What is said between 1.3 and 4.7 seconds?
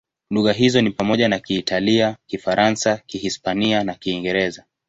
Kiitalia, Kifaransa, Kihispania na Kiingereza.